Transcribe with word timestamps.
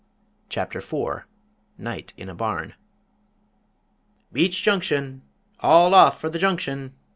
CHAPTER 0.49 0.79
IV 0.79 1.25
NIGHT 1.77 2.13
IN 2.17 2.27
A 2.27 2.33
BARN 2.33 2.73
"Beach 4.33 4.63
Junction! 4.63 5.21
All 5.59 5.93
off 5.93 6.19
for 6.19 6.27
the 6.31 6.39
Junction!" 6.39 6.95